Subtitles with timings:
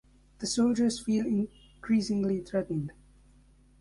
[0.39, 2.91] The soldiers feel increasingly threatened.